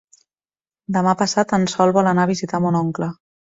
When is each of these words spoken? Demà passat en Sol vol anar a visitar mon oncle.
Demà 0.95 1.13
passat 1.19 1.55
en 1.59 1.69
Sol 1.75 1.95
vol 1.99 2.11
anar 2.15 2.27
a 2.29 2.33
visitar 2.35 2.65
mon 2.67 2.83
oncle. 2.83 3.15